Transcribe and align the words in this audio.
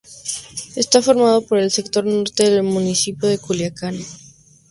Está 0.75 0.99
formado 1.03 1.45
por 1.45 1.59
el 1.59 1.69
sector 1.69 2.03
norte 2.07 2.49
del 2.49 2.63
municipio 2.63 3.29
de 3.29 3.37
Culiacán. 3.37 3.97